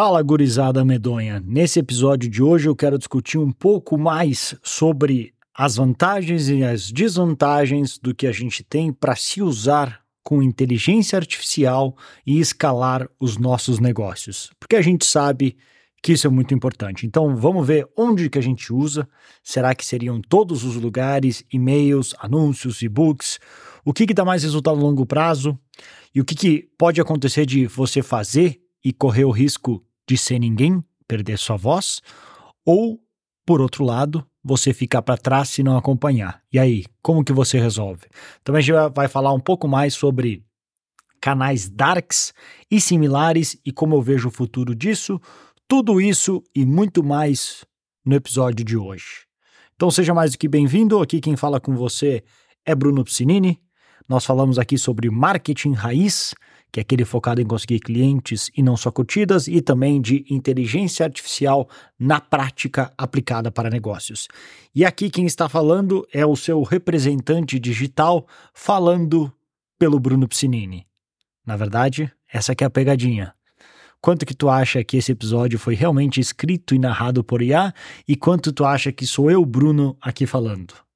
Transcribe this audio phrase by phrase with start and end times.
[0.00, 1.42] Fala, gurizada medonha.
[1.44, 6.92] Nesse episódio de hoje eu quero discutir um pouco mais sobre as vantagens e as
[6.92, 13.36] desvantagens do que a gente tem para se usar com inteligência artificial e escalar os
[13.38, 14.52] nossos negócios.
[14.60, 15.56] Porque a gente sabe
[16.00, 17.04] que isso é muito importante.
[17.04, 19.08] Então, vamos ver onde que a gente usa.
[19.42, 23.40] Será que seriam todos os lugares, e-mails, anúncios, e-books?
[23.84, 25.58] O que, que dá mais resultado a longo prazo?
[26.14, 30.38] E o que, que pode acontecer de você fazer e correr o risco de ser
[30.38, 32.00] ninguém, perder sua voz?
[32.64, 32.98] Ou,
[33.46, 36.42] por outro lado, você ficar para trás se não acompanhar.
[36.52, 38.06] E aí, como que você resolve?
[38.42, 40.42] Também a gente vai falar um pouco mais sobre
[41.20, 42.32] canais darks
[42.70, 45.20] e similares e como eu vejo o futuro disso.
[45.66, 47.64] Tudo isso e muito mais
[48.04, 49.26] no episódio de hoje.
[49.74, 51.00] Então seja mais do que bem-vindo.
[51.00, 52.24] Aqui quem fala com você
[52.64, 53.60] é Bruno Piscinini.
[54.08, 56.34] Nós falamos aqui sobre marketing raiz,
[56.70, 61.04] que é aquele focado em conseguir clientes e não só curtidas, e também de inteligência
[61.04, 61.68] artificial
[61.98, 64.28] na prática aplicada para negócios.
[64.74, 69.32] E aqui quem está falando é o seu representante digital falando
[69.78, 70.86] pelo Bruno Piscinini.
[71.46, 73.34] Na verdade, essa é a pegadinha.
[74.00, 77.72] Quanto que tu acha que esse episódio foi realmente escrito e narrado por IA
[78.06, 80.87] e quanto tu acha que sou eu, Bruno, aqui falando?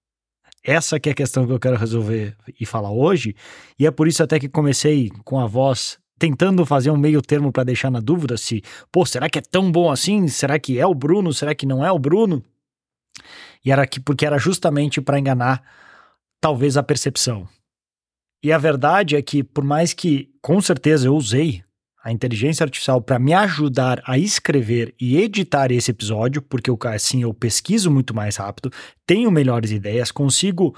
[0.65, 3.35] Essa que é a questão que eu quero resolver e falar hoje,
[3.79, 7.51] e é por isso até que comecei com a voz tentando fazer um meio termo
[7.51, 10.29] para deixar na dúvida se, pô, será que é tão bom assim?
[10.29, 11.33] Será que é o Bruno?
[11.33, 12.45] Será que não é o Bruno?
[13.65, 15.63] E era que porque era justamente para enganar
[16.41, 17.49] talvez a percepção.
[18.41, 21.65] E a verdade é que por mais que com certeza eu usei
[22.03, 27.23] a inteligência artificial para me ajudar a escrever e editar esse episódio, porque eu, assim
[27.23, 28.73] eu pesquiso muito mais rápido,
[29.07, 30.75] tenho melhores ideias, consigo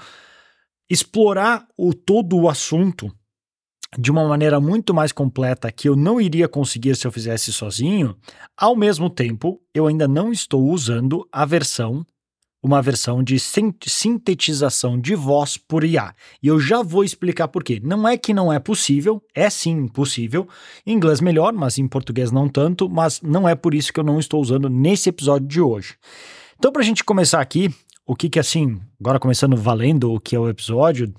[0.89, 3.11] explorar o todo o assunto
[3.97, 8.15] de uma maneira muito mais completa que eu não iria conseguir se eu fizesse sozinho.
[8.57, 12.05] Ao mesmo tempo, eu ainda não estou usando a versão
[12.65, 16.15] uma versão de sintetização de voz por IA.
[16.41, 17.79] E eu já vou explicar por quê.
[17.83, 20.47] Não é que não é possível, é sim possível.
[20.83, 24.03] Em inglês melhor, mas em português não tanto, mas não é por isso que eu
[24.03, 25.93] não estou usando nesse episódio de hoje.
[26.57, 27.71] Então, para a gente começar aqui,
[28.03, 31.13] o que que assim, agora começando valendo o que é o episódio,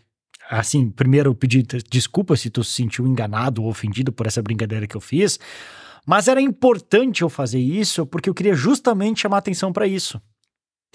[0.50, 4.84] assim, primeiro eu pedi desculpa se tu se sentiu enganado ou ofendido por essa brincadeira
[4.84, 5.38] que eu fiz,
[6.04, 10.20] mas era importante eu fazer isso porque eu queria justamente chamar atenção para isso.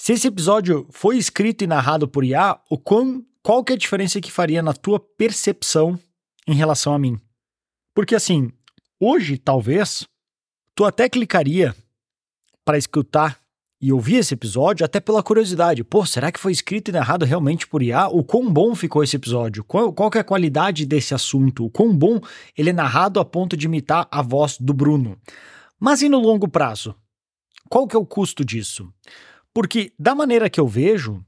[0.03, 3.77] Se esse episódio foi escrito e narrado por IA, o quão, qual que é a
[3.77, 5.95] diferença que faria na tua percepção
[6.47, 7.19] em relação a mim?
[7.93, 8.51] Porque assim,
[8.99, 10.07] hoje talvez
[10.73, 11.75] tu até clicaria
[12.65, 13.39] para escutar
[13.79, 15.83] e ouvir esse episódio até pela curiosidade.
[15.83, 18.07] Pô, será que foi escrito e narrado realmente por IA?
[18.07, 19.63] O quão bom ficou esse episódio?
[19.63, 21.65] Qual, qual que é a qualidade desse assunto?
[21.65, 22.19] O quão bom
[22.57, 25.15] ele é narrado a ponto de imitar a voz do Bruno?
[25.79, 26.95] Mas e no longo prazo?
[27.69, 28.91] Qual que é o custo disso?
[29.53, 31.23] Porque, da maneira que eu vejo,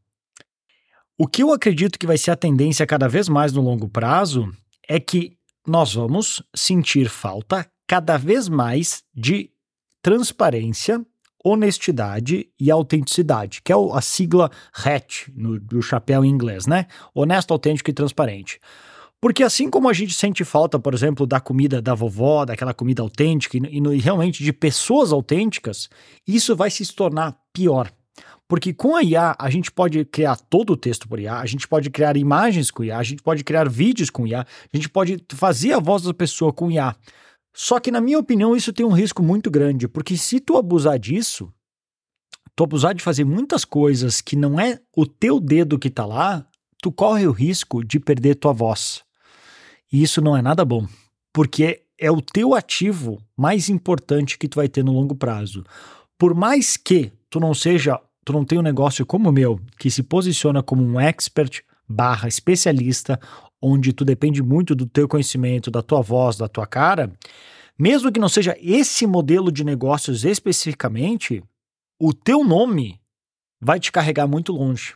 [1.17, 4.50] o que eu acredito que vai ser a tendência cada vez mais no longo prazo
[4.88, 9.50] é que nós vamos sentir falta cada vez mais de
[10.01, 11.06] transparência,
[11.44, 16.88] honestidade e autenticidade, que é a sigla HAT no, chapéu em inglês, né?
[17.13, 18.59] Honesto, autêntico e transparente.
[19.22, 23.01] Porque assim como a gente sente falta, por exemplo, da comida da vovó, daquela comida
[23.01, 25.90] autêntica e, e realmente de pessoas autênticas,
[26.28, 27.90] isso vai se tornar pior.
[28.53, 31.68] Porque com a IA, a gente pode criar todo o texto por IA, a gente
[31.68, 35.18] pode criar imagens com IA, a gente pode criar vídeos com IA, a gente pode
[35.34, 36.96] fazer a voz da pessoa com IA.
[37.52, 41.00] Só que, na minha opinião, isso tem um risco muito grande, porque se tu abusar
[41.00, 41.52] disso,
[42.56, 46.46] tu abusar de fazer muitas coisas que não é o teu dedo que tá lá,
[46.80, 49.03] tu corre o risco de perder tua voz.
[49.91, 50.88] E isso não é nada bom,
[51.34, 55.64] porque é o teu ativo mais importante que tu vai ter no longo prazo.
[56.20, 59.91] Por mais que tu não seja tu não tem um negócio como o meu, que
[59.91, 63.19] se posiciona como um expert barra especialista,
[63.61, 67.13] onde tu depende muito do teu conhecimento, da tua voz, da tua cara,
[67.78, 71.43] mesmo que não seja esse modelo de negócios especificamente,
[71.99, 72.99] o teu nome
[73.59, 74.96] vai te carregar muito longe.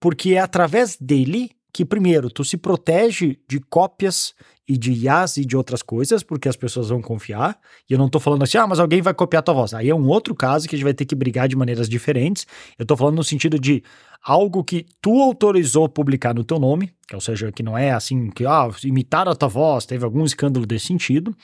[0.00, 4.32] Porque é através dele que, primeiro, tu se protege de cópias
[4.66, 7.58] e de IAs e de outras coisas, porque as pessoas vão confiar.
[7.90, 9.74] E eu não tô falando assim, ah, mas alguém vai copiar tua voz.
[9.74, 12.46] Aí é um outro caso que a gente vai ter que brigar de maneiras diferentes.
[12.78, 13.82] Eu tô falando no sentido de
[14.22, 18.46] algo que tu autorizou publicar no teu nome, ou seja, que não é assim, que
[18.46, 21.36] ah, imitaram a tua voz, teve algum escândalo desse sentido.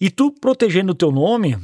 [0.00, 1.56] E tu protegendo o teu nome,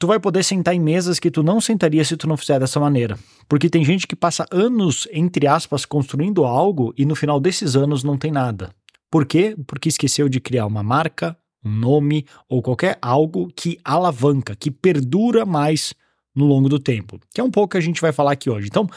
[0.00, 2.80] tu vai poder sentar em mesas que tu não sentaria se tu não fizer dessa
[2.80, 3.18] maneira.
[3.46, 8.02] Porque tem gente que passa anos, entre aspas, construindo algo e no final desses anos
[8.02, 8.74] não tem nada.
[9.10, 9.54] Por quê?
[9.66, 15.44] Porque esqueceu de criar uma marca, um nome ou qualquer algo que alavanca, que perdura
[15.44, 15.92] mais
[16.34, 18.68] no longo do tempo, que é um pouco que a gente vai falar aqui hoje.
[18.68, 18.88] Então,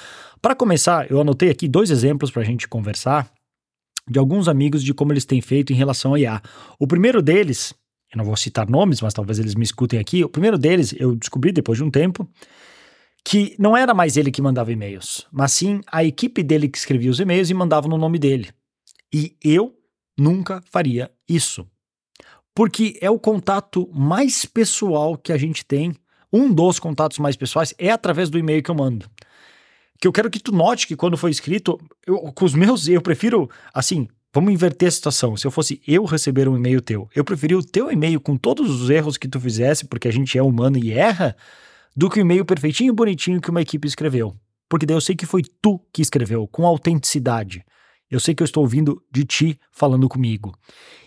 [0.42, 3.30] para começar, eu anotei aqui dois exemplos para a gente conversar
[4.10, 6.42] de alguns amigos de como eles têm feito em relação a IA.
[6.80, 7.74] O primeiro deles,
[8.14, 10.24] eu não vou citar nomes, mas talvez eles me escutem aqui.
[10.24, 12.30] O primeiro deles, eu descobri depois de um tempo,
[13.26, 17.10] que não era mais ele que mandava e-mails, mas sim a equipe dele que escrevia
[17.10, 18.50] os e-mails e mandava no nome dele.
[19.12, 19.76] E eu
[20.18, 21.68] nunca faria isso.
[22.54, 25.96] Porque é o contato mais pessoal que a gente tem,
[26.32, 29.10] um dos contatos mais pessoais é através do e-mail que eu mando.
[30.00, 33.02] Que eu quero que tu note que quando foi escrito, eu, com os meus, eu
[33.02, 35.38] prefiro, assim, vamos inverter a situação.
[35.38, 38.70] Se eu fosse eu receber um e-mail teu, eu preferia o teu e-mail com todos
[38.70, 41.36] os erros que tu fizesse, porque a gente é humano e erra,
[41.96, 44.36] do que o e-mail perfeitinho e bonitinho que uma equipe escreveu.
[44.68, 47.64] Porque daí eu sei que foi tu que escreveu, com autenticidade.
[48.10, 50.54] Eu sei que eu estou ouvindo de ti falando comigo.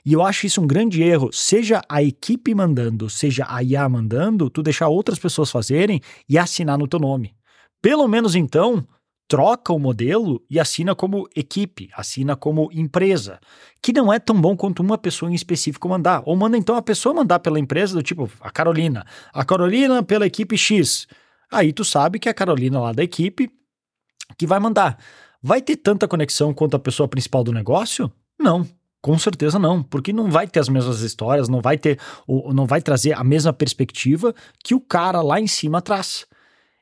[0.05, 4.49] E eu acho isso um grande erro, seja a equipe mandando, seja a IA mandando,
[4.49, 7.35] tu deixar outras pessoas fazerem e assinar no teu nome.
[7.83, 8.87] Pelo menos então,
[9.29, 13.41] troca o modelo e assina como equipe, assina como empresa,
[13.83, 16.23] que não é tão bom quanto uma pessoa em específico mandar.
[16.25, 20.27] Ou manda então a pessoa mandar pela empresa do tipo a Carolina, a Carolina pela
[20.27, 21.07] equipe X.
[21.51, 23.51] Aí tu sabe que é a Carolina lá da equipe
[24.39, 24.99] que vai mandar.
[25.43, 28.11] Vai ter tanta conexão quanto a pessoa principal do negócio?
[28.39, 28.67] Não.
[29.01, 31.97] Com certeza não, porque não vai ter as mesmas histórias, não vai ter,
[32.53, 34.35] não vai trazer a mesma perspectiva
[34.65, 36.27] que o cara lá em cima traz.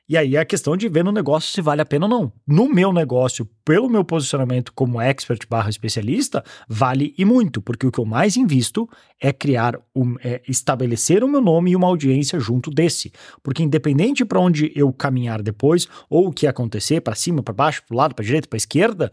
[0.07, 2.31] E aí é a questão de ver no negócio se vale a pena ou não.
[2.45, 7.91] No meu negócio, pelo meu posicionamento como expert barra especialista, vale e muito, porque o
[7.91, 8.87] que eu mais invisto
[9.19, 13.11] é criar, um, é estabelecer o meu nome e uma audiência junto desse.
[13.41, 17.81] Porque independente para onde eu caminhar depois, ou o que acontecer, para cima, para baixo,
[17.87, 19.11] para lado, para direita, para esquerda,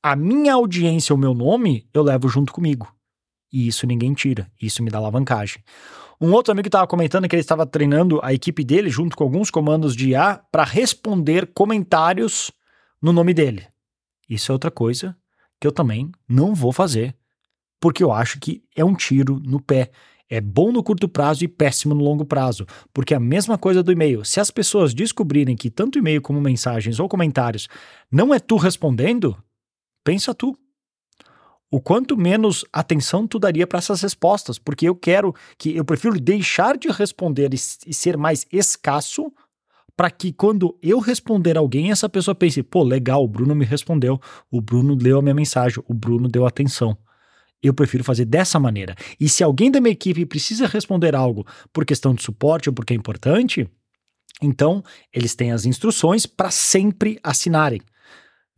[0.00, 2.97] a minha audiência, o meu nome, eu levo junto comigo.
[3.52, 5.62] E isso ninguém tira, isso me dá alavancagem.
[6.20, 9.50] Um outro amigo estava comentando que ele estava treinando a equipe dele junto com alguns
[9.50, 12.50] comandos de IA para responder comentários
[13.00, 13.66] no nome dele.
[14.28, 15.16] Isso é outra coisa
[15.60, 17.16] que eu também não vou fazer,
[17.80, 19.90] porque eu acho que é um tiro no pé.
[20.28, 23.82] É bom no curto prazo e péssimo no longo prazo, porque é a mesma coisa
[23.82, 24.24] do e-mail.
[24.24, 27.66] Se as pessoas descobrirem que tanto e-mail como mensagens ou comentários
[28.10, 29.36] não é tu respondendo,
[30.04, 30.54] pensa tu
[31.70, 36.18] o quanto menos atenção tu daria para essas respostas, porque eu quero que eu prefiro
[36.18, 37.56] deixar de responder e,
[37.86, 39.32] e ser mais escasso
[39.98, 44.20] para que quando eu responder alguém, essa pessoa pense, pô, legal, o Bruno me respondeu,
[44.48, 46.96] o Bruno leu a minha mensagem, o Bruno deu atenção.
[47.60, 48.94] Eu prefiro fazer dessa maneira.
[49.18, 52.94] E se alguém da minha equipe precisa responder algo por questão de suporte ou porque
[52.94, 53.68] é importante,
[54.40, 57.80] então eles têm as instruções para sempre assinarem.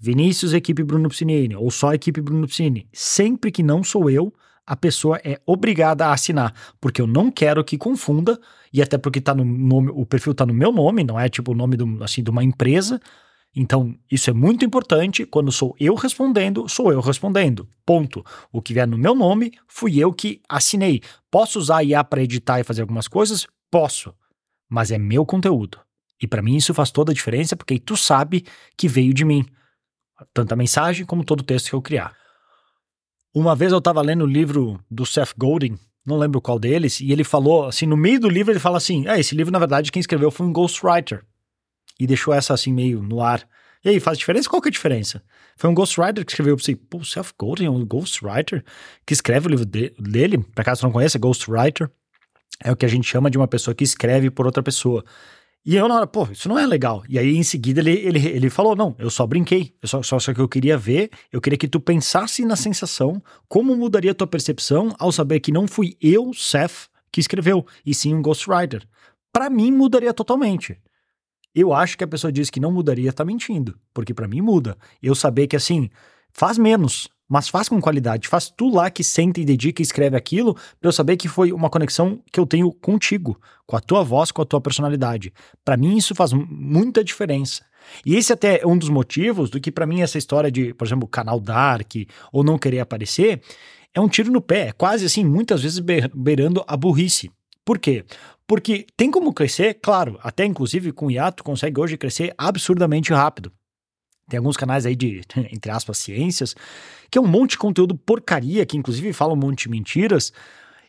[0.00, 2.88] Vinícius, equipe Bruno Piscinini, ou só equipe Bruno Piscini.
[2.90, 4.32] Sempre que não sou eu,
[4.66, 8.40] a pessoa é obrigada a assinar, porque eu não quero que confunda,
[8.72, 11.52] e até porque tá no nome, o perfil está no meu nome, não é tipo
[11.52, 12.98] o nome do, assim, de uma empresa.
[13.54, 15.26] Então, isso é muito importante.
[15.26, 17.68] Quando sou eu respondendo, sou eu respondendo.
[17.84, 18.24] Ponto.
[18.52, 21.02] O que vier no meu nome, fui eu que assinei.
[21.30, 23.48] Posso usar a IA para editar e fazer algumas coisas?
[23.68, 24.14] Posso.
[24.68, 25.78] Mas é meu conteúdo.
[26.22, 28.44] E para mim isso faz toda a diferença, porque tu sabe
[28.76, 29.44] que veio de mim
[30.32, 32.14] tanto a mensagem como todo o texto que eu criar.
[33.34, 37.12] Uma vez eu estava lendo o livro do Seth Godin, não lembro qual deles, e
[37.12, 39.92] ele falou, assim, no meio do livro ele fala assim, ah, esse livro na verdade
[39.92, 41.24] quem escreveu foi um ghostwriter,
[41.98, 43.46] e deixou essa assim meio no ar.
[43.84, 44.48] E aí, faz diferença?
[44.48, 45.22] Qual que é a diferença?
[45.56, 48.62] Foi um ghostwriter que escreveu, assim, pô, Seth Godin é um ghostwriter
[49.06, 51.90] que escreve o livro de, dele, pra caso você não conheça, ghostwriter,
[52.62, 55.02] é o que a gente chama de uma pessoa que escreve por outra pessoa.
[55.64, 57.02] E eu na hora, pô, isso não é legal.
[57.08, 59.74] E aí em seguida ele, ele, ele falou: não, eu só brinquei.
[59.82, 63.22] Eu só, só, só que eu queria ver, eu queria que tu pensasse na sensação,
[63.48, 67.94] como mudaria a tua percepção ao saber que não fui eu, Seth, que escreveu, e
[67.94, 68.86] sim um ghostwriter.
[69.32, 70.78] Para mim mudaria totalmente.
[71.54, 73.78] Eu acho que a pessoa diz que não mudaria, tá mentindo.
[73.92, 74.78] Porque para mim muda.
[75.02, 75.90] Eu saber que assim,
[76.32, 78.26] faz menos, mas faz com qualidade.
[78.26, 81.52] Faz tu lá que senta e dedica e escreve aquilo, para eu saber que foi
[81.52, 85.32] uma conexão que eu tenho contigo, com a tua voz, com a tua personalidade.
[85.64, 87.64] Para mim isso faz muita diferença.
[88.04, 90.84] E esse até é um dos motivos do que para mim essa história de, por
[90.84, 91.92] exemplo, canal Dark
[92.32, 93.40] ou não querer aparecer,
[93.94, 97.30] é um tiro no pé, é quase assim, muitas vezes beirando a burrice.
[97.64, 98.04] Por quê?
[98.44, 103.52] Porque tem como crescer, claro, até inclusive com o hiato consegue hoje crescer absurdamente rápido.
[104.30, 105.20] Tem alguns canais aí de,
[105.52, 106.54] entre aspas, ciências,
[107.10, 110.32] que é um monte de conteúdo porcaria, que inclusive fala um monte de mentiras.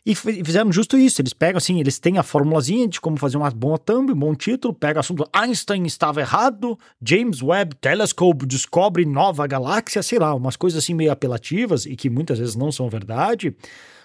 [0.04, 1.20] E fizeram justo isso.
[1.20, 4.34] Eles pegam assim, eles têm a formulazinha de como fazer uma boa thumb, um bom
[4.34, 10.34] título, pega o assunto Einstein estava errado, James Webb Telescope descobre nova galáxia, sei lá,
[10.34, 13.54] umas coisas assim meio apelativas e que muitas vezes não são verdade,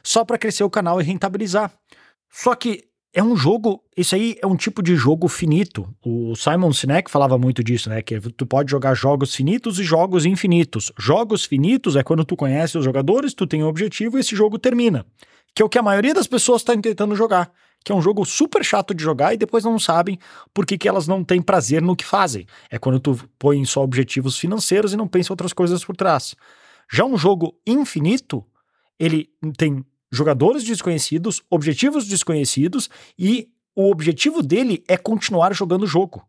[0.03, 1.71] só para crescer o canal e rentabilizar.
[2.29, 2.83] Só que
[3.17, 5.91] é um jogo, isso aí é um tipo de jogo finito.
[6.05, 7.99] O Simon Sinek falava muito disso, né?
[7.99, 10.91] Que tu pode jogar jogos finitos e jogos infinitos.
[10.99, 14.59] Jogos finitos é quando tu conhece os jogadores, tu tem um objetivo e esse jogo
[14.59, 15.03] termina.
[15.55, 17.51] Que é o que a maioria das pessoas está tentando jogar.
[17.83, 20.19] Que é um jogo super chato de jogar e depois não sabem
[20.53, 22.45] por que, que elas não têm prazer no que fazem.
[22.69, 26.35] É quando tu põe só objetivos financeiros e não pensa outras coisas por trás.
[26.87, 28.45] Já um jogo infinito,
[28.99, 36.25] ele tem jogadores desconhecidos, objetivos desconhecidos e o objetivo dele é continuar jogando o jogo.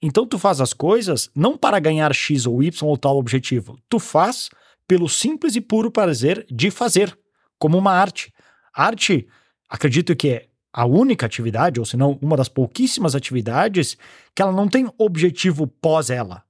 [0.00, 3.78] Então tu faz as coisas não para ganhar X ou Y ou tal objetivo.
[3.88, 4.48] Tu faz
[4.86, 7.16] pelo simples e puro prazer de fazer,
[7.58, 8.32] como uma arte.
[8.72, 9.28] Arte,
[9.68, 13.98] acredito que é a única atividade, ou se não, uma das pouquíssimas atividades
[14.34, 16.44] que ela não tem objetivo pós ela.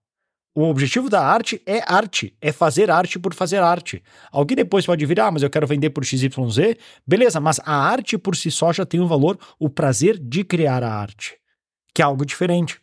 [0.58, 4.02] O objetivo da arte é arte, é fazer arte por fazer arte.
[4.28, 6.30] Alguém depois pode vir, ah, mas eu quero vender por XYZ.
[7.06, 10.82] Beleza, mas a arte por si só já tem um valor, o prazer de criar
[10.82, 11.36] a arte,
[11.94, 12.80] que é algo diferente.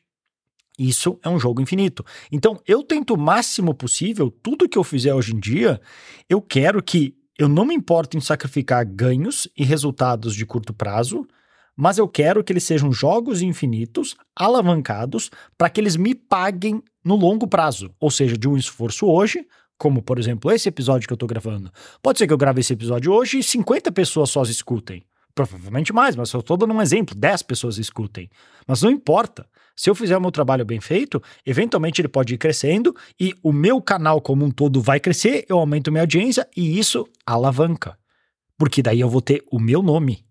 [0.79, 2.05] Isso é um jogo infinito.
[2.32, 5.82] Então, eu tento o máximo possível, tudo que eu fizer hoje em dia,
[6.29, 11.27] eu quero que eu não me importo em sacrificar ganhos e resultados de curto prazo,
[11.75, 17.16] mas eu quero que eles sejam jogos infinitos, alavancados, para que eles me paguem no
[17.16, 19.46] longo prazo, ou seja, de um esforço hoje,
[19.78, 21.72] como por exemplo esse episódio que eu estou gravando.
[22.02, 25.06] Pode ser que eu grave esse episódio hoje e 50 pessoas só escutem.
[25.36, 28.30] Provavelmente mais, mas eu estou dando um exemplo, 10 pessoas escutem.
[28.66, 29.46] Mas não importa.
[29.76, 33.52] Se eu fizer o meu trabalho bem feito, eventualmente ele pode ir crescendo e o
[33.52, 37.98] meu canal como um todo vai crescer, eu aumento minha audiência e isso alavanca.
[38.58, 40.25] Porque daí eu vou ter o meu nome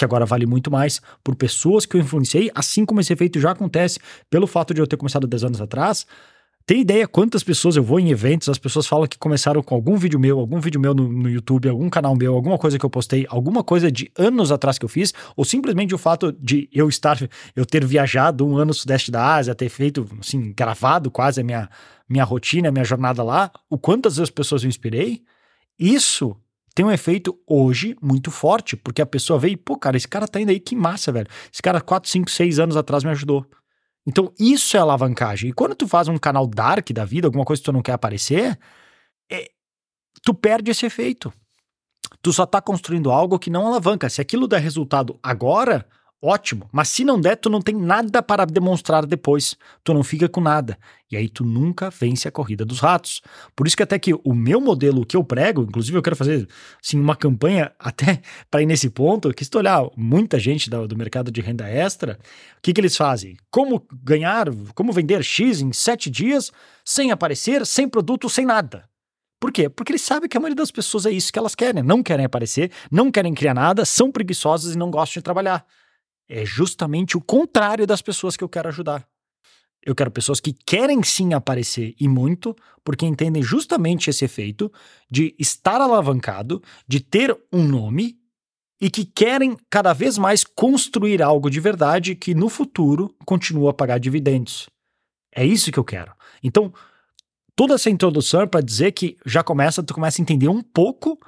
[0.00, 3.50] que agora vale muito mais por pessoas que eu influenciei, assim como esse efeito já
[3.50, 6.06] acontece pelo fato de eu ter começado 10 anos atrás.
[6.64, 9.96] Tem ideia quantas pessoas eu vou em eventos, as pessoas falam que começaram com algum
[9.96, 12.88] vídeo meu, algum vídeo meu no, no, YouTube, algum canal meu, alguma coisa que eu
[12.88, 16.88] postei, alguma coisa de anos atrás que eu fiz, ou simplesmente o fato de eu
[16.88, 17.18] estar,
[17.54, 21.44] eu ter viajado um ano no sudeste da Ásia, ter feito, assim, gravado quase a
[21.44, 21.68] minha,
[22.08, 25.22] minha rotina, a minha jornada lá, o quantas as pessoas eu inspirei,
[25.78, 26.36] isso
[26.74, 30.28] tem um efeito hoje muito forte, porque a pessoa vê e, pô, cara, esse cara
[30.28, 31.26] tá indo aí, que massa, velho.
[31.52, 33.44] Esse cara 4, 5, 6 anos atrás me ajudou.
[34.06, 35.50] Então, isso é alavancagem.
[35.50, 37.92] E quando tu faz um canal dark da vida, alguma coisa que tu não quer
[37.92, 38.58] aparecer,
[39.30, 39.50] é,
[40.22, 41.32] tu perde esse efeito.
[42.22, 44.08] Tu só tá construindo algo que não alavanca.
[44.08, 45.86] Se aquilo der resultado agora,
[46.22, 46.68] ótimo.
[46.72, 49.56] Mas se não der, tu não tem nada para demonstrar depois.
[49.82, 50.78] Tu não fica com nada.
[51.10, 53.20] E aí tu nunca vence a corrida dos ratos.
[53.56, 56.46] Por isso que até que o meu modelo que eu prego, inclusive eu quero fazer
[56.82, 60.86] assim, uma campanha até para ir nesse ponto, que se tu olhar muita gente do,
[60.86, 62.18] do mercado de renda extra,
[62.58, 63.36] o que, que eles fazem?
[63.50, 66.52] Como ganhar, como vender X em sete dias
[66.84, 68.88] sem aparecer, sem produto, sem nada.
[69.40, 69.70] Por quê?
[69.70, 71.82] Porque eles sabem que a maioria das pessoas é isso que elas querem.
[71.82, 75.64] Não querem aparecer, não querem criar nada, são preguiçosas e não gostam de trabalhar
[76.30, 79.06] é justamente o contrário das pessoas que eu quero ajudar.
[79.84, 84.70] Eu quero pessoas que querem sim aparecer e muito, porque entendem justamente esse efeito
[85.10, 88.18] de estar alavancado, de ter um nome
[88.80, 93.74] e que querem cada vez mais construir algo de verdade que no futuro continua a
[93.74, 94.68] pagar dividendos.
[95.34, 96.12] É isso que eu quero.
[96.42, 96.72] Então,
[97.56, 101.18] toda essa introdução é para dizer que já começa, tu começa a entender um pouco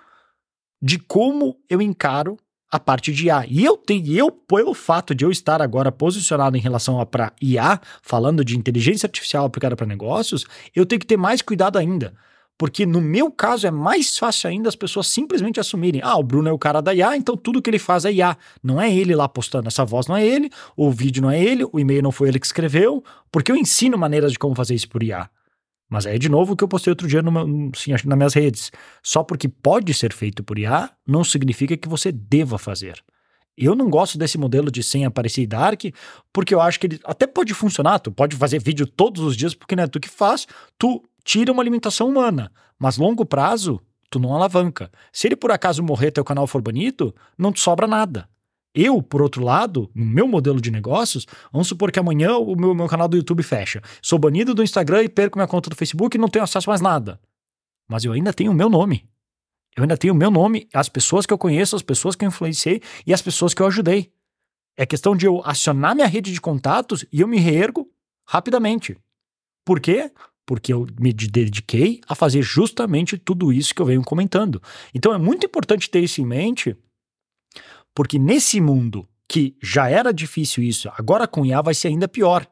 [0.81, 2.39] de como eu encaro
[2.73, 3.45] a parte de IA.
[3.47, 7.31] E eu tenho, eu, pelo fato de eu estar agora posicionado em relação a para
[7.41, 12.15] IA, falando de inteligência artificial aplicada para negócios, eu tenho que ter mais cuidado ainda.
[12.57, 16.49] Porque no meu caso é mais fácil ainda as pessoas simplesmente assumirem: ah, o Bruno
[16.49, 18.37] é o cara da IA, então tudo que ele faz é IA.
[18.63, 21.65] Não é ele lá postando, essa voz não é ele, o vídeo não é ele,
[21.71, 24.89] o e-mail não foi ele que escreveu, porque eu ensino maneiras de como fazer isso
[24.89, 25.29] por IA.
[25.93, 28.73] Mas é de novo o que eu postei outro dia nas minhas redes.
[29.03, 33.05] Só porque pode ser feito por IA, não significa que você deva fazer.
[33.59, 35.83] Eu não gosto desse modelo de sem aparecer dark,
[36.33, 39.55] porque eu acho que ele até pode funcionar, tu pode fazer vídeo todos os dias,
[39.55, 40.47] porque não é tu que faz,
[40.79, 44.91] tu tira uma alimentação humana, mas longo prazo, tu não alavanca.
[45.13, 48.27] Se ele por acaso morrer teu canal for bonito, não te sobra nada.
[48.75, 52.75] Eu, por outro lado, no meu modelo de negócios, vamos supor que amanhã o meu,
[52.75, 53.83] meu canal do YouTube fecha.
[54.01, 56.73] Sou banido do Instagram e perco minha conta do Facebook e não tenho acesso a
[56.73, 57.21] mais nada.
[57.87, 59.07] Mas eu ainda tenho o meu nome.
[59.77, 62.29] Eu ainda tenho o meu nome, as pessoas que eu conheço, as pessoas que eu
[62.29, 64.13] influenciei e as pessoas que eu ajudei.
[64.77, 67.91] É questão de eu acionar minha rede de contatos e eu me reergo
[68.27, 68.97] rapidamente.
[69.65, 70.11] Por quê?
[70.47, 74.63] Porque eu me dediquei a fazer justamente tudo isso que eu venho comentando.
[74.95, 76.77] Então é muito importante ter isso em mente
[77.95, 82.47] Porque nesse mundo que já era difícil isso, agora com IA vai ser ainda pior.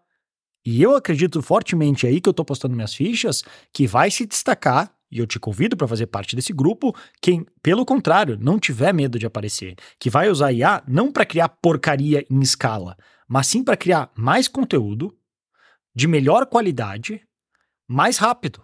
[0.64, 3.42] E eu acredito fortemente aí que eu estou postando minhas fichas
[3.73, 7.85] que vai se destacar e eu te convido para fazer parte desse grupo, quem, pelo
[7.85, 12.40] contrário, não tiver medo de aparecer, que vai usar IA não para criar porcaria em
[12.40, 15.16] escala, mas sim para criar mais conteúdo
[15.94, 17.20] de melhor qualidade,
[17.88, 18.62] mais rápido.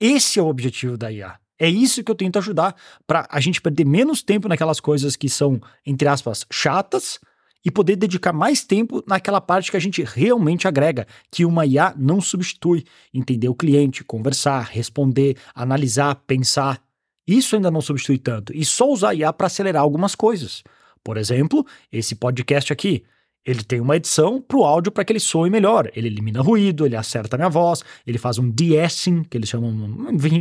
[0.00, 1.38] Esse é o objetivo da IA.
[1.58, 5.28] É isso que eu tento ajudar para a gente perder menos tempo naquelas coisas que
[5.28, 7.18] são, entre aspas, chatas
[7.64, 11.94] e poder dedicar mais tempo naquela parte que a gente realmente agrega, que uma IA
[11.96, 12.84] não substitui.
[13.12, 16.80] Entender o cliente, conversar, responder, analisar, pensar.
[17.26, 18.56] Isso ainda não substitui tanto.
[18.56, 20.62] E só usar IA para acelerar algumas coisas.
[21.02, 23.04] Por exemplo, esse podcast aqui.
[23.48, 25.90] Ele tem uma edição para o áudio para que ele soe melhor.
[25.96, 29.72] Ele elimina ruído, ele acerta minha voz, ele faz um de-essing, que eles chamam,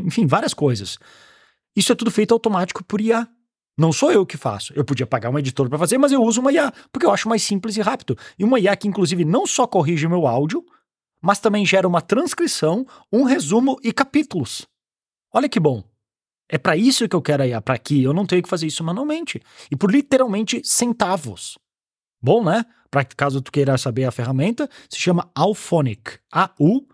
[0.06, 1.00] enfim, várias coisas.
[1.74, 3.26] Isso é tudo feito automático por IA.
[3.78, 4.74] Não sou eu que faço.
[4.76, 7.30] Eu podia pagar um editor para fazer, mas eu uso uma IA, porque eu acho
[7.30, 8.18] mais simples e rápido.
[8.38, 10.66] E uma IA que, inclusive, não só corrige meu áudio,
[11.22, 14.68] mas também gera uma transcrição, um resumo e capítulos.
[15.34, 15.82] Olha que bom.
[16.50, 18.68] É para isso que eu quero a IA, para que eu não tenha que fazer
[18.68, 19.42] isso manualmente.
[19.72, 21.58] E por literalmente centavos.
[22.28, 22.66] Bom, né?
[22.92, 26.20] Para caso tu queira saber a ferramenta, se chama Alphonic.
[26.30, 26.94] A-U-P-H-O-N-I-C.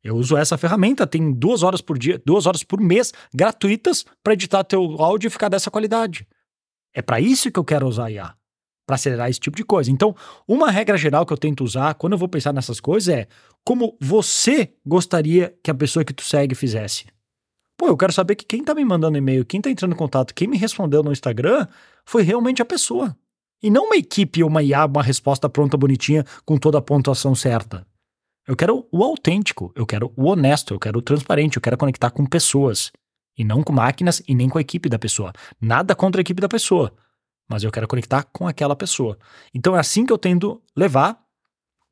[0.00, 4.34] Eu uso essa ferramenta, tem duas horas por dia, duas horas por mês gratuitas para
[4.34, 6.24] editar teu áudio e ficar dessa qualidade.
[6.94, 8.32] É para isso que eu quero usar IA,
[8.86, 9.90] para acelerar esse tipo de coisa.
[9.90, 10.14] Então,
[10.46, 13.26] uma regra geral que eu tento usar quando eu vou pensar nessas coisas é
[13.64, 17.06] como você gostaria que a pessoa que tu segue fizesse.
[17.76, 20.32] Pô, eu quero saber que quem tá me mandando e-mail, quem tá entrando em contato,
[20.32, 21.66] quem me respondeu no Instagram
[22.04, 23.16] foi realmente a pessoa.
[23.62, 27.34] E não uma equipe ou uma IA, uma resposta pronta, bonitinha, com toda a pontuação
[27.34, 27.86] certa.
[28.46, 32.10] Eu quero o autêntico, eu quero o honesto, eu quero o transparente, eu quero conectar
[32.10, 32.92] com pessoas.
[33.36, 35.32] E não com máquinas e nem com a equipe da pessoa.
[35.60, 36.94] Nada contra a equipe da pessoa.
[37.48, 39.18] Mas eu quero conectar com aquela pessoa.
[39.52, 41.18] Então é assim que eu tendo levar,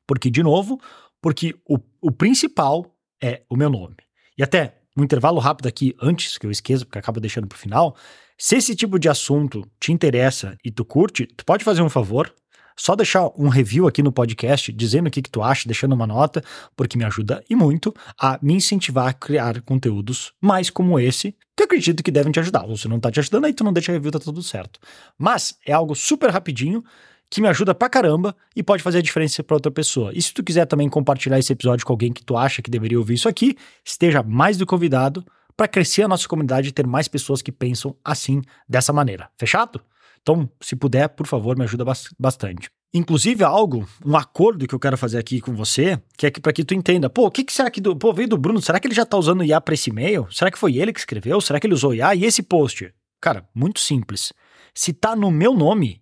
[0.07, 0.79] porque, de novo,
[1.21, 3.95] porque o, o principal é o meu nome.
[4.37, 7.95] E até um intervalo rápido aqui, antes que eu esqueça, porque acaba deixando pro final.
[8.45, 12.29] Se esse tipo de assunto te interessa e tu curte, tu pode fazer um favor,
[12.75, 16.05] só deixar um review aqui no podcast dizendo o que, que tu acha, deixando uma
[16.05, 16.43] nota,
[16.75, 21.63] porque me ajuda e muito a me incentivar a criar conteúdos mais como esse, que
[21.63, 22.65] eu acredito que devem te ajudar.
[22.65, 24.77] Ou se não tá te ajudando, aí tu não deixa review, tá tudo certo.
[25.17, 26.83] Mas é algo super rapidinho
[27.29, 30.11] que me ajuda pra caramba e pode fazer a diferença para outra pessoa.
[30.13, 32.99] E se tu quiser também compartilhar esse episódio com alguém que tu acha que deveria
[32.99, 35.23] ouvir isso aqui, esteja mais do convidado
[35.55, 39.29] para crescer a nossa comunidade e ter mais pessoas que pensam assim, dessa maneira.
[39.37, 39.81] Fechado?
[40.21, 41.83] Então, se puder, por favor, me ajuda
[42.17, 42.69] bastante.
[42.93, 46.53] Inclusive, algo, um acordo que eu quero fazer aqui com você, que é que para
[46.53, 48.61] que tu entenda, pô, o que, que será que do, pô, veio do Bruno?
[48.61, 50.27] Será que ele já tá usando IA para esse e-mail?
[50.31, 51.41] Será que foi ele que escreveu?
[51.41, 52.13] Será que ele usou IA?
[52.15, 52.93] E esse post?
[53.19, 54.31] Cara, muito simples.
[54.75, 56.01] Se tá no meu nome,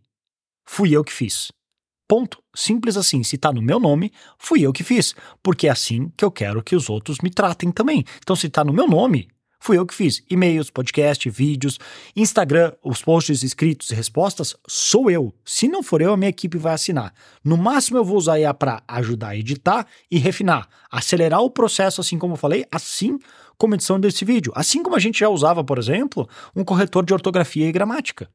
[0.65, 1.51] fui eu que fiz.
[2.07, 2.43] Ponto.
[2.53, 3.23] Simples assim.
[3.23, 5.15] Se tá no meu nome, fui eu que fiz.
[5.41, 8.03] Porque é assim que eu quero que os outros me tratem também.
[8.17, 9.29] Então, se tá no meu nome,
[9.63, 10.23] Fui eu que fiz.
[10.27, 11.77] E-mails, podcast, vídeos,
[12.15, 15.31] Instagram, os posts escritos e respostas, sou eu.
[15.45, 17.13] Se não for eu, a minha equipe vai assinar.
[17.43, 22.01] No máximo, eu vou usar IA para ajudar a editar e refinar, acelerar o processo,
[22.01, 23.19] assim como eu falei, assim
[23.55, 24.51] como edição desse vídeo.
[24.55, 28.27] Assim como a gente já usava, por exemplo, um corretor de ortografia e gramática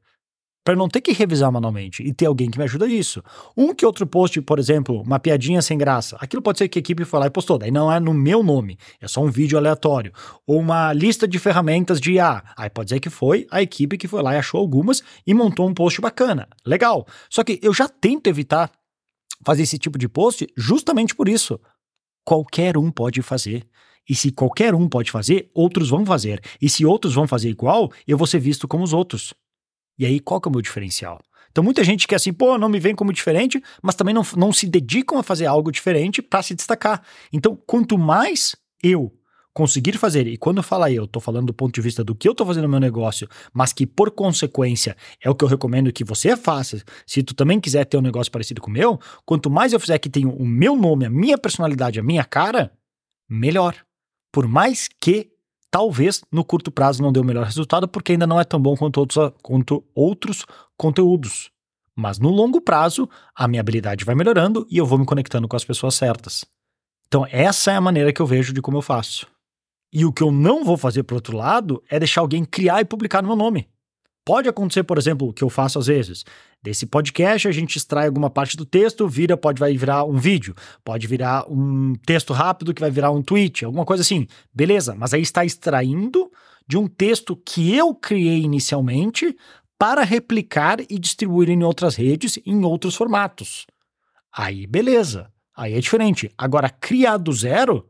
[0.67, 3.23] para não ter que revisar manualmente e ter alguém que me ajuda nisso.
[3.55, 6.81] Um que outro post, por exemplo, uma piadinha sem graça, aquilo pode ser que a
[6.81, 9.57] equipe foi lá e postou, daí não é no meu nome, é só um vídeo
[9.57, 10.11] aleatório.
[10.45, 14.09] Ou uma lista de ferramentas de IA, aí pode ser que foi a equipe que
[14.09, 16.49] foi lá e achou algumas e montou um post bacana.
[16.65, 17.07] Legal.
[17.29, 18.69] Só que eu já tento evitar
[19.45, 21.57] fazer esse tipo de post justamente por isso.
[22.25, 23.65] Qualquer um pode fazer.
[24.09, 26.41] E se qualquer um pode fazer, outros vão fazer.
[26.61, 29.33] E se outros vão fazer igual, eu vou ser visto como os outros.
[29.97, 31.19] E aí, qual que é o meu diferencial?
[31.51, 34.53] Então, muita gente que assim, pô, não me vem como diferente, mas também não, não
[34.53, 37.01] se dedicam a fazer algo diferente para se destacar.
[37.33, 39.11] Então, quanto mais eu
[39.57, 42.29] conseguir fazer, e quando eu falo eu, tô falando do ponto de vista do que
[42.29, 45.91] eu tô fazendo no meu negócio, mas que por consequência é o que eu recomendo
[45.91, 49.49] que você faça, se tu também quiser ter um negócio parecido com o meu, quanto
[49.49, 52.71] mais eu fizer que tenha o meu nome, a minha personalidade, a minha cara,
[53.27, 53.75] melhor.
[54.31, 55.31] Por mais que
[55.71, 58.75] talvez no curto prazo não dê o melhor resultado, porque ainda não é tão bom
[58.75, 60.45] quanto outros, quanto outros
[60.77, 61.51] conteúdos.
[61.95, 65.55] Mas no longo prazo, a minha habilidade vai melhorando e eu vou me conectando com
[65.55, 66.45] as pessoas certas.
[67.07, 69.25] Então, essa é a maneira que eu vejo de como eu faço.
[69.91, 72.85] E o que eu não vou fazer, por outro lado, é deixar alguém criar e
[72.85, 73.67] publicar no meu nome.
[74.27, 76.25] Pode acontecer, por exemplo, o que eu faço às vezes.
[76.61, 80.53] Desse podcast, a gente extrai alguma parte do texto, vira, pode vai virar um vídeo,
[80.83, 84.27] pode virar um texto rápido que vai virar um tweet, alguma coisa assim.
[84.53, 86.29] Beleza, mas aí está extraindo
[86.67, 89.33] de um texto que eu criei inicialmente
[89.79, 93.65] para replicar e distribuir em outras redes, em outros formatos.
[94.29, 95.31] Aí, beleza.
[95.55, 96.29] Aí é diferente.
[96.37, 97.89] Agora, criar do zero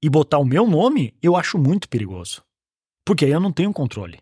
[0.00, 2.44] e botar o meu nome, eu acho muito perigoso.
[3.04, 4.20] Porque aí eu não tenho controle.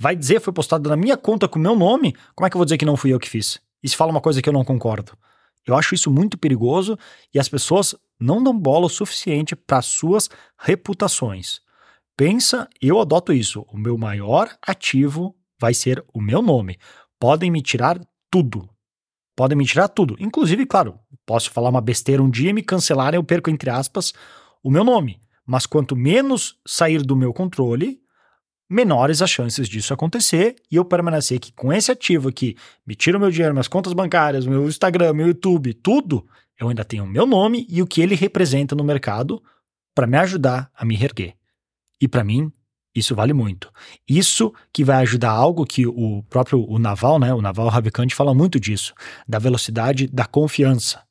[0.00, 2.58] Vai dizer foi postado na minha conta com o meu nome, como é que eu
[2.58, 3.60] vou dizer que não fui eu que fiz?
[3.82, 5.12] E se fala uma coisa que eu não concordo?
[5.66, 6.96] Eu acho isso muito perigoso
[7.34, 11.60] e as pessoas não dão bola o suficiente para suas reputações.
[12.16, 13.64] Pensa, eu adoto isso.
[13.68, 16.78] O meu maior ativo vai ser o meu nome.
[17.20, 18.68] Podem me tirar tudo.
[19.36, 20.16] Podem me tirar tudo.
[20.18, 24.12] Inclusive, claro, posso falar uma besteira um dia e me cancelarem, eu perco, entre aspas,
[24.62, 25.20] o meu nome.
[25.46, 28.00] Mas quanto menos sair do meu controle,
[28.68, 33.16] menores as chances disso acontecer e eu permanecer aqui com esse ativo aqui, me tira
[33.16, 36.26] o meu dinheiro, minhas contas bancárias, meu Instagram, meu YouTube, tudo,
[36.58, 39.42] eu ainda tenho o meu nome e o que ele representa no mercado
[39.94, 41.34] para me ajudar a me reerguer.
[42.00, 42.52] E para mim,
[42.94, 43.72] isso vale muito.
[44.08, 48.34] Isso que vai ajudar algo que o próprio o Naval, né, o Naval Ravikant fala
[48.34, 48.92] muito disso,
[49.26, 51.02] da velocidade da confiança.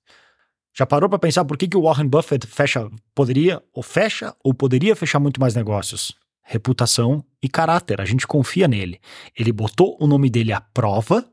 [0.78, 4.54] Já parou para pensar por que, que o Warren Buffett fecha, poderia ou fecha ou
[4.54, 6.13] poderia fechar muito mais negócios?
[6.47, 7.99] Reputação e caráter.
[7.99, 8.99] A gente confia nele.
[9.38, 11.29] Ele botou o nome dele à prova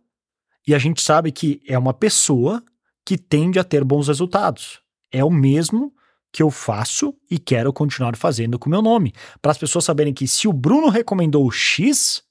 [0.67, 2.63] e a gente sabe que é uma pessoa
[3.07, 4.81] que tende a ter bons resultados.
[5.13, 5.95] É o mesmo
[6.33, 9.13] que eu faço e quero continuar fazendo com o meu nome.
[9.41, 12.25] Para as pessoas saberem que se o Bruno recomendou o X,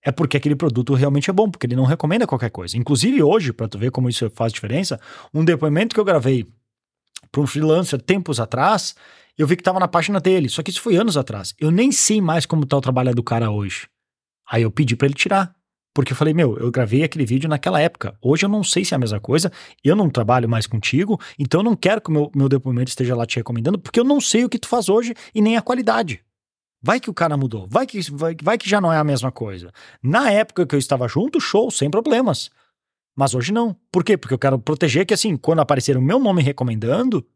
[0.00, 2.76] é porque aquele produto realmente é bom, porque ele não recomenda qualquer coisa.
[2.76, 5.00] Inclusive hoje, para tu ver como isso faz diferença,
[5.34, 6.46] um depoimento que eu gravei
[7.32, 8.94] para um freelancer tempos atrás,
[9.40, 11.54] eu vi que estava na página dele, só que isso foi anos atrás.
[11.58, 13.88] Eu nem sei mais como tá o trabalho do cara hoje.
[14.46, 15.54] Aí eu pedi para ele tirar.
[15.94, 18.14] Porque eu falei, meu, eu gravei aquele vídeo naquela época.
[18.20, 19.50] Hoje eu não sei se é a mesma coisa,
[19.82, 23.16] eu não trabalho mais contigo, então eu não quero que o meu, meu depoimento esteja
[23.16, 25.62] lá te recomendando, porque eu não sei o que tu faz hoje e nem a
[25.62, 26.22] qualidade.
[26.82, 29.32] Vai que o cara mudou, vai que, vai, vai que já não é a mesma
[29.32, 29.72] coisa.
[30.02, 32.50] Na época que eu estava junto, show, sem problemas.
[33.16, 33.74] Mas hoje não.
[33.90, 34.18] Por quê?
[34.18, 37.26] Porque eu quero proteger que, assim, quando aparecer o meu nome recomendando,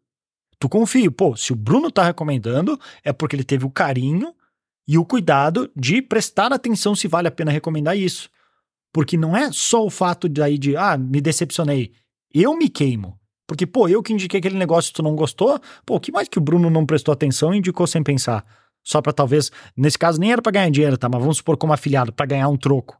[0.58, 1.10] tu confia.
[1.10, 4.34] Pô, se o Bruno tá recomendando, é porque ele teve o carinho
[4.86, 8.28] e o cuidado de prestar atenção se vale a pena recomendar isso.
[8.92, 11.92] Porque não é só o fato de aí de, ah, me decepcionei.
[12.32, 13.18] Eu me queimo.
[13.46, 16.38] Porque, pô, eu que indiquei aquele negócio e tu não gostou, pô, que mais que
[16.38, 18.44] o Bruno não prestou atenção e indicou sem pensar?
[18.82, 21.08] Só para talvez, nesse caso nem era para ganhar dinheiro, tá?
[21.08, 22.98] Mas vamos supor como afiliado, para ganhar um troco.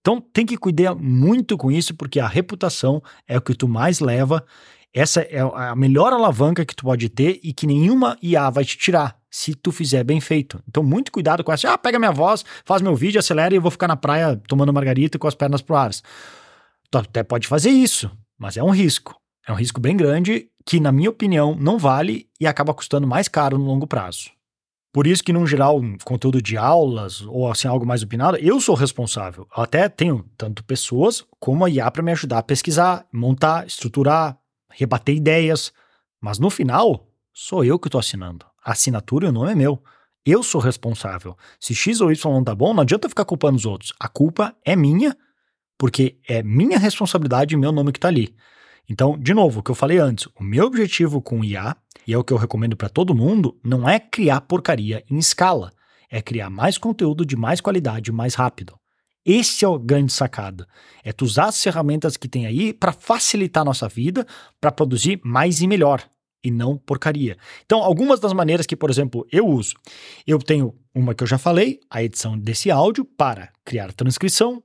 [0.00, 4.00] Então tem que cuidar muito com isso, porque a reputação é o que tu mais
[4.00, 4.44] leva
[4.92, 8.76] essa é a melhor alavanca que tu pode ter e que nenhuma IA vai te
[8.76, 10.60] tirar se tu fizer bem feito.
[10.68, 11.72] Então, muito cuidado com essa.
[11.72, 14.72] Ah, pega minha voz, faz meu vídeo, acelera e eu vou ficar na praia tomando
[14.72, 15.90] margarita com as pernas pro ar.
[16.90, 19.14] Tu até pode fazer isso, mas é um risco.
[19.46, 23.28] É um risco bem grande que, na minha opinião, não vale e acaba custando mais
[23.28, 24.30] caro no longo prazo.
[24.92, 28.74] Por isso que, no geral, conteúdo de aulas ou assim algo mais opinado, eu sou
[28.74, 29.46] responsável.
[29.56, 34.36] Eu até tenho tanto pessoas como a IA para me ajudar a pesquisar, montar, estruturar,
[34.70, 35.72] rebater ideias,
[36.20, 38.46] mas no final, sou eu que estou assinando.
[38.64, 39.82] A assinatura e o nome é meu.
[40.24, 41.36] Eu sou responsável.
[41.58, 43.92] Se X ou Y não tá bom, não adianta ficar culpando os outros.
[43.98, 45.16] A culpa é minha,
[45.78, 48.34] porque é minha responsabilidade e meu nome que está ali.
[48.88, 52.18] Então, de novo, o que eu falei antes, o meu objetivo com IA, e é
[52.18, 55.72] o que eu recomendo para todo mundo, não é criar porcaria em escala,
[56.10, 58.79] é criar mais conteúdo de mais qualidade mais rápido.
[59.32, 60.66] Esse é o grande sacada.
[61.04, 64.26] É tu usar as ferramentas que tem aí para facilitar a nossa vida,
[64.60, 66.02] para produzir mais e melhor
[66.42, 67.36] e não porcaria.
[67.64, 69.76] Então, algumas das maneiras que, por exemplo, eu uso.
[70.26, 74.60] Eu tenho uma que eu já falei, a edição desse áudio para criar transcrição,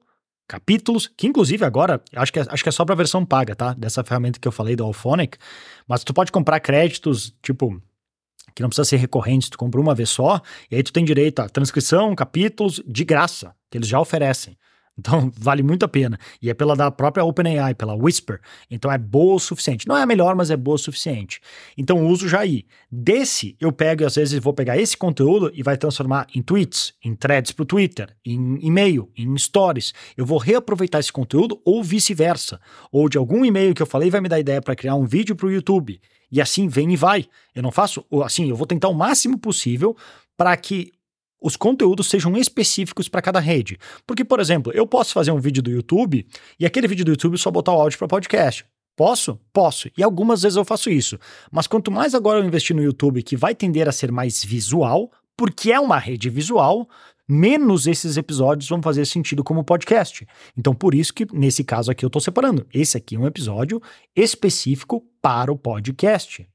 [0.48, 3.56] capítulos, que inclusive agora, acho que é, acho que é só para a versão paga,
[3.56, 3.72] tá?
[3.76, 5.38] Dessa ferramenta que eu falei do Alphonic,
[5.88, 7.80] mas tu pode comprar créditos, tipo,
[8.56, 10.42] que não precisa ser recorrente, tu compra uma vez só,
[10.72, 14.58] e aí tu tem direito a transcrição, capítulos de graça, que eles já oferecem.
[14.98, 16.18] Então vale muito a pena.
[16.42, 18.40] E é pela da própria OpenAI, pela Whisper.
[18.70, 19.88] Então é boa o suficiente.
[19.88, 21.40] Não é a melhor, mas é boa o suficiente.
[21.78, 22.66] Então uso já aí.
[22.92, 26.94] Desse, eu pego e às vezes vou pegar esse conteúdo e vai transformar em tweets,
[27.04, 29.94] em threads para o Twitter, em e-mail, em stories.
[30.16, 32.60] Eu vou reaproveitar esse conteúdo ou vice-versa.
[32.92, 35.36] Ou de algum e-mail que eu falei vai me dar ideia para criar um vídeo
[35.36, 36.00] para o YouTube.
[36.32, 37.26] E assim vem e vai.
[37.54, 39.96] Eu não faço, assim, eu vou tentar o máximo possível
[40.36, 40.92] para que
[41.46, 43.78] os conteúdos sejam específicos para cada rede.
[44.08, 46.26] Porque, por exemplo, eu posso fazer um vídeo do YouTube
[46.60, 48.66] e aquele vídeo do YouTube só botar o áudio para podcast.
[48.96, 49.40] Posso?
[49.54, 49.88] Posso.
[49.96, 51.20] E algumas vezes eu faço isso.
[51.52, 55.12] Mas quanto mais agora eu investir no YouTube, que vai tender a ser mais visual,
[55.38, 56.90] porque é uma rede visual,
[57.30, 60.26] menos esses episódios vão fazer sentido como podcast.
[60.58, 62.66] Então, por isso que nesse caso aqui eu estou separando.
[62.74, 63.80] Esse aqui é um episódio
[64.16, 66.48] específico para o podcast.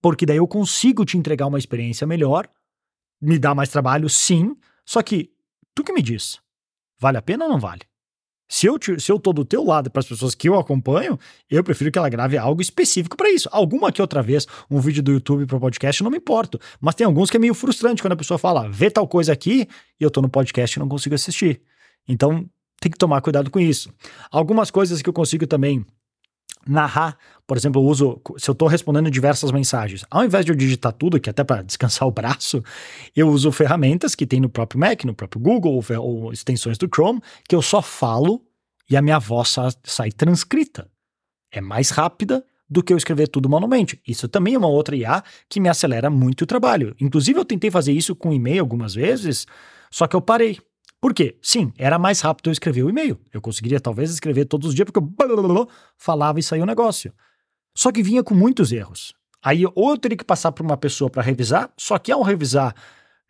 [0.00, 2.48] Porque daí eu consigo te entregar uma experiência melhor,
[3.20, 5.30] me dá mais trabalho, sim, só que
[5.74, 6.38] tu que me diz.
[6.98, 7.82] Vale a pena ou não vale?
[8.48, 11.18] Se eu, se eu tô do teu lado para as pessoas que eu acompanho,
[11.50, 13.48] eu prefiro que ela grave algo específico para isso.
[13.50, 16.58] Alguma que outra vez, um vídeo do YouTube para podcast, não me importo.
[16.80, 19.68] Mas tem alguns que é meio frustrante quando a pessoa fala, vê tal coisa aqui,
[20.00, 21.60] e eu tô no podcast e não consigo assistir.
[22.06, 22.48] Então,
[22.80, 23.92] tem que tomar cuidado com isso.
[24.30, 25.84] Algumas coisas que eu consigo também
[26.66, 30.56] narrar, por exemplo, eu uso, se eu estou respondendo diversas mensagens, ao invés de eu
[30.56, 32.62] digitar tudo, que é até para descansar o braço,
[33.14, 36.88] eu uso ferramentas que tem no próprio Mac, no próprio Google, ou, ou extensões do
[36.92, 38.42] Chrome, que eu só falo
[38.88, 40.90] e a minha voz sai transcrita.
[41.52, 44.00] É mais rápida do que eu escrever tudo manualmente.
[44.06, 46.94] Isso também é uma outra IA que me acelera muito o trabalho.
[47.00, 49.46] Inclusive, eu tentei fazer isso com e-mail algumas vezes,
[49.90, 50.58] só que eu parei.
[51.00, 51.38] Por quê?
[51.42, 53.18] Sim, era mais rápido eu escrever o e-mail.
[53.32, 57.12] Eu conseguiria talvez escrever todos os dias, porque eu falava e saía o negócio.
[57.76, 59.14] Só que vinha com muitos erros.
[59.42, 62.74] Aí ou eu teria que passar para uma pessoa para revisar, só que ao revisar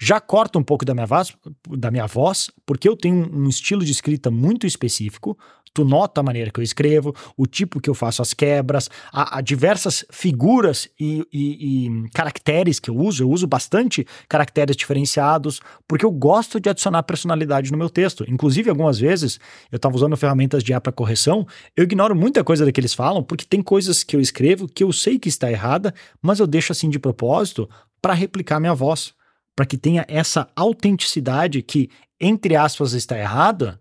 [0.00, 1.36] já corta um pouco da minha voz,
[1.76, 5.36] da minha voz, porque eu tenho um estilo de escrita muito específico.
[5.76, 9.36] Tu nota a maneira que eu escrevo, o tipo que eu faço as quebras, a,
[9.36, 13.22] a diversas figuras e, e, e, caracteres que eu uso.
[13.22, 18.24] Eu uso bastante caracteres diferenciados, porque eu gosto de adicionar personalidade no meu texto.
[18.26, 19.38] Inclusive, algumas vezes,
[19.70, 22.94] eu estava usando ferramentas de IA para correção, eu ignoro muita coisa da que eles
[22.94, 26.46] falam, porque tem coisas que eu escrevo que eu sei que está errada, mas eu
[26.46, 27.68] deixo assim de propósito
[28.00, 29.12] para replicar minha voz
[29.54, 33.80] para que tenha essa autenticidade que, entre aspas, está errada,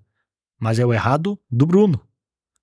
[0.60, 2.00] mas é o errado do Bruno.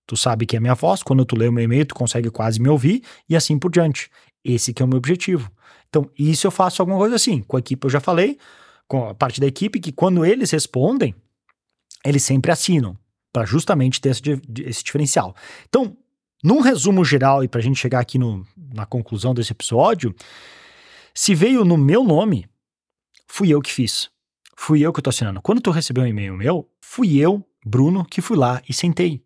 [0.07, 2.61] Tu sabe que é minha voz, quando tu lê o meu e-mail, tu consegue quase
[2.61, 4.11] me ouvir e assim por diante.
[4.44, 5.50] Esse que é o meu objetivo.
[5.88, 7.42] Então, isso eu faço alguma coisa assim.
[7.42, 8.38] Com a equipe eu já falei,
[8.88, 11.14] com a parte da equipe, que quando eles respondem,
[12.05, 12.98] eles sempre assinam,
[13.33, 14.22] para justamente ter esse,
[14.66, 15.35] esse, diferencial.
[15.68, 15.96] Então,
[16.42, 20.14] num resumo geral, e para a gente chegar aqui no, na conclusão desse episódio,
[21.14, 22.46] se veio no meu nome,
[23.26, 24.11] fui eu que fiz.
[24.57, 25.40] Fui eu que estou assinando.
[25.40, 29.22] Quando tu recebeu um e-mail meu, fui eu, Bruno, que fui lá e sentei.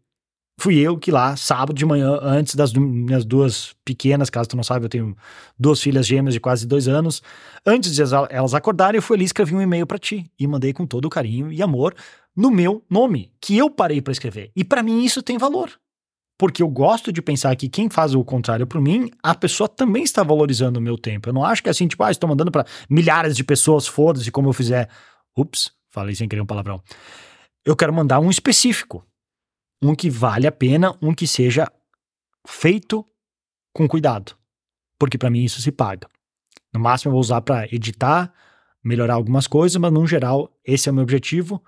[0.58, 4.64] Fui eu que lá, sábado de manhã, antes das minhas duas pequenas, caso tu não
[4.64, 5.14] saiba, eu tenho
[5.58, 7.22] duas filhas gêmeas de quase dois anos.
[7.64, 10.30] Antes de elas acordarem, eu fui ali e escrevi um e-mail para ti.
[10.38, 11.94] E mandei com todo o carinho e amor
[12.34, 14.50] no meu nome, que eu parei para escrever.
[14.56, 15.70] E para mim isso tem valor
[16.38, 20.02] porque eu gosto de pensar que quem faz o contrário por mim, a pessoa também
[20.02, 21.28] está valorizando o meu tempo.
[21.28, 24.30] Eu não acho que é assim, tipo, ah, estou mandando para milhares de pessoas, foda-se
[24.30, 24.88] como eu fizer.
[25.36, 26.82] Ups, falei sem querer um palavrão.
[27.66, 29.04] Eu quero mandar um específico.
[29.82, 31.70] Um que vale a pena, um que seja
[32.46, 33.04] feito
[33.74, 34.34] com cuidado.
[34.98, 36.08] Porque para mim isso se paga.
[36.72, 38.32] No máximo eu vou usar para editar,
[38.82, 41.62] melhorar algumas coisas, mas no geral esse é o meu objetivo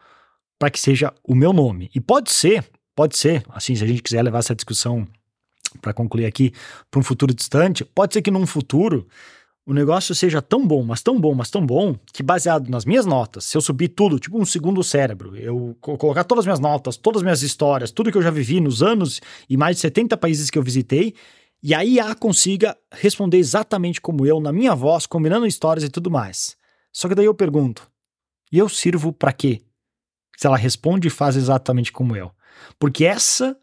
[0.58, 1.90] para que seja o meu nome.
[1.94, 2.64] E pode ser
[2.98, 5.06] Pode ser, assim, se a gente quiser levar essa discussão
[5.80, 6.52] para concluir aqui
[6.90, 9.06] para um futuro distante, pode ser que num futuro
[9.68, 13.04] o negócio seja tão bom, mas tão bom, mas tão bom, que baseado nas minhas
[13.04, 16.96] notas, se eu subir tudo, tipo um segundo cérebro, eu colocar todas as minhas notas,
[16.96, 20.16] todas as minhas histórias, tudo que eu já vivi nos anos e mais de 70
[20.16, 21.14] países que eu visitei,
[21.62, 26.10] e a IA consiga responder exatamente como eu, na minha voz, combinando histórias e tudo
[26.10, 26.56] mais.
[26.90, 27.86] Só que daí eu pergunto,
[28.50, 29.60] e eu sirvo para quê?
[30.38, 32.30] Se ela responde e faz exatamente como eu.
[32.78, 33.54] Porque essa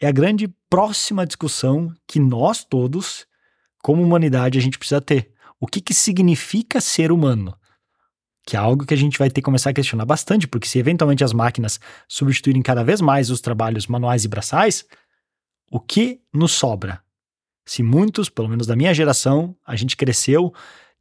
[0.00, 3.26] é a grande próxima discussão que nós todos,
[3.82, 5.33] como humanidade, a gente precisa ter.
[5.64, 7.56] O que, que significa ser humano?
[8.46, 10.78] Que é algo que a gente vai ter que começar a questionar bastante, porque se
[10.78, 14.84] eventualmente as máquinas substituírem cada vez mais os trabalhos manuais e braçais,
[15.70, 17.02] o que nos sobra?
[17.64, 20.52] Se muitos, pelo menos da minha geração, a gente cresceu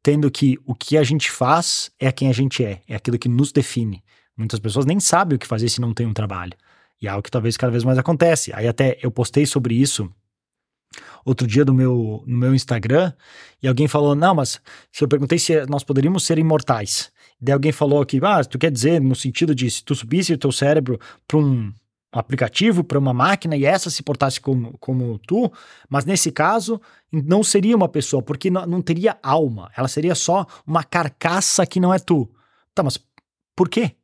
[0.01, 3.27] tendo que o que a gente faz é quem a gente é, é aquilo que
[3.27, 4.01] nos define.
[4.37, 6.53] Muitas pessoas nem sabem o que fazer se não tem um trabalho.
[7.01, 8.53] E é algo que talvez cada vez mais acontece.
[8.55, 10.09] Aí até eu postei sobre isso
[11.25, 13.13] outro dia no meu, no meu Instagram
[13.61, 17.11] e alguém falou: Não, mas se eu perguntei se nós poderíamos ser imortais.
[17.39, 20.37] Daí alguém falou que, ah, tu quer dizer no sentido de se tu subisse o
[20.37, 21.73] teu cérebro para um
[22.13, 25.51] aplicativo, para uma máquina e essa se portasse como, como tu,
[25.89, 26.79] mas nesse caso
[27.11, 31.79] não seria uma pessoa, porque não, não teria alma, ela seria só uma carcaça que
[31.79, 32.29] não é tu.
[32.73, 32.99] Tá, mas
[33.55, 33.95] por quê?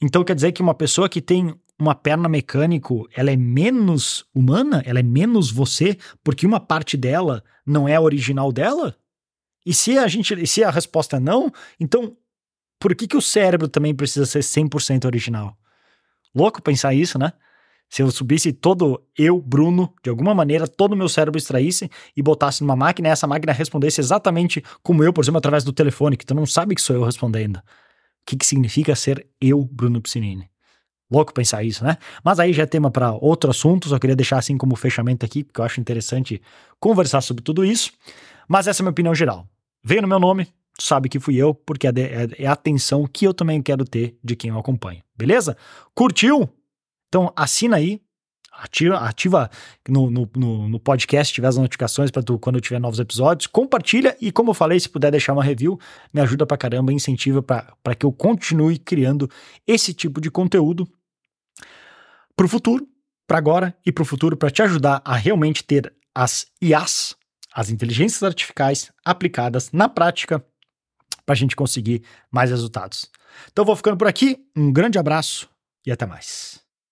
[0.00, 4.82] Então quer dizer que uma pessoa que tem uma perna mecânico, ela é menos humana?
[4.86, 8.96] Ela é menos você porque uma parte dela não é original dela?
[9.64, 12.16] E se a gente, se a resposta é não, então
[12.78, 15.56] por que que o cérebro também precisa ser 100% original?
[16.34, 17.32] Louco pensar isso, né?
[17.88, 22.22] Se eu subisse todo eu, Bruno, de alguma maneira, todo o meu cérebro extraísse e
[22.22, 26.16] botasse numa máquina e essa máquina respondesse exatamente como eu, por exemplo, através do telefone,
[26.16, 27.56] que tu não sabe que sou eu respondendo.
[27.56, 27.62] O
[28.24, 30.51] que, que significa ser eu, Bruno Piscinini?
[31.12, 31.98] Louco pensar isso, né?
[32.24, 35.44] Mas aí já é tema para outro assunto, só queria deixar assim como fechamento aqui,
[35.44, 36.40] porque eu acho interessante
[36.80, 37.92] conversar sobre tudo isso.
[38.48, 39.46] Mas essa é a minha opinião geral.
[39.84, 40.48] Veio no meu nome,
[40.80, 44.16] sabe que fui eu, porque é, é, é a atenção que eu também quero ter
[44.24, 45.02] de quem eu acompanho.
[45.14, 45.54] beleza?
[45.94, 46.48] Curtiu?
[47.08, 48.00] Então assina aí,
[48.50, 49.50] ativa, ativa
[49.86, 50.28] no, no,
[50.68, 54.80] no, podcast, tiver as notificações para quando tiver novos episódios, compartilha e como eu falei,
[54.80, 55.78] se puder deixar uma review,
[56.12, 59.28] me ajuda pra caramba, incentiva para que eu continue criando
[59.66, 60.88] esse tipo de conteúdo
[62.36, 62.86] pro futuro,
[63.26, 67.16] para agora e pro futuro, para te ajudar a realmente ter as IAs,
[67.54, 70.44] as inteligências artificiais aplicadas na prática
[71.24, 73.10] para a gente conseguir mais resultados.
[73.50, 75.48] Então vou ficando por aqui, um grande abraço
[75.86, 76.61] e até mais.